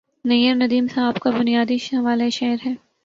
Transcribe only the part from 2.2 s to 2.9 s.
شعر ہے